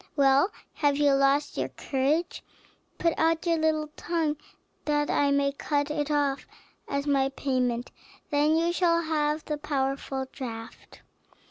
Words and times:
Well, 0.15 0.49
have 0.73 0.97
you 0.97 1.13
lost 1.13 1.57
your 1.59 1.69
courage? 1.69 2.43
Put 2.97 3.13
out 3.19 3.45
your 3.45 3.59
little 3.59 3.89
tongue 3.95 4.37
that 4.85 5.11
I 5.11 5.29
may 5.29 5.51
cut 5.51 5.91
it 5.91 6.09
off 6.09 6.47
as 6.87 7.05
my 7.05 7.29
payment; 7.29 7.91
then 8.31 8.55
you 8.57 8.73
shall 8.73 9.03
have 9.03 9.45
the 9.45 9.59
powerful 9.59 10.25
draught." 10.31 11.03